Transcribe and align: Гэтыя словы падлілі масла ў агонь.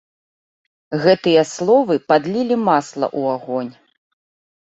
Гэтыя 1.03 1.43
словы 1.55 1.97
падлілі 2.11 2.57
масла 2.69 3.07
ў 3.19 3.35
агонь. 3.35 3.69